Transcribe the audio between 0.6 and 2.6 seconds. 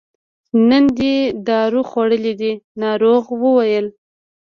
نن دې دارو خوړلي دي